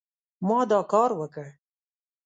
ما 0.47 0.59
دا 0.71 0.79
کار 0.93 1.11
وکړ 1.19 1.45